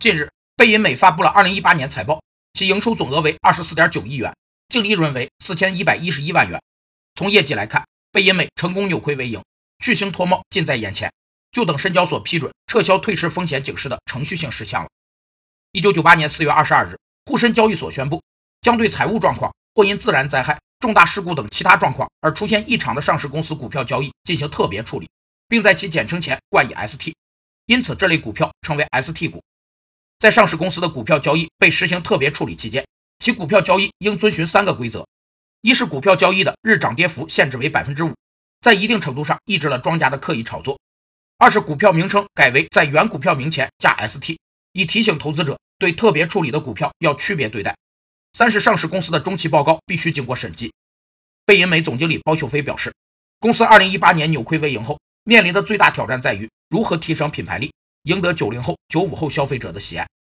[0.00, 4.32] 近日，贝因美发布了2018年财报，其营收总额为24.9亿元，
[4.68, 6.62] 净利润为4111万元。
[7.16, 9.42] 从业绩来看，贝因美成功扭亏为盈，
[9.80, 11.12] 巨星脱帽近在眼前，
[11.50, 14.88] 就等深交所批准撤销退市风险警示的程序性事项了。
[15.72, 18.22] 1998年4月22日，沪深交易所宣布，
[18.60, 25.10] 将对财务状况或因自然灾害、重大事故等其他状况而出现异常的上市公司股票交易进行特别处理，
[25.48, 27.12] 并在其简称前冠以 ST，
[27.66, 29.42] 因此这类股票称为 ST 股。
[30.18, 32.84] 在上市公司的股票交易被实行特别处理期间，
[33.20, 35.06] 其股票交易应遵循三个规则：
[35.60, 38.12] 一是股票交易的日涨跌幅限制为百分之五，
[38.60, 40.76] 在一定程度上抑制了庄家的刻意炒作；
[41.38, 44.36] 二是股票名称改为在原股票名前加 ST，
[44.72, 47.72] 以提醒投资者对特别处理的股票要区别对待；
[48.32, 50.72] 三是上市公司的中期报告必须经过审计。
[51.46, 52.92] 贝银美总经理包秀飞表示，
[53.38, 57.72] 公司二零一八年扭亏为盈后，面临的最大挑战在于如何提升品牌力。
[58.02, 60.08] 赢得九零后、九五后消费者的喜爱。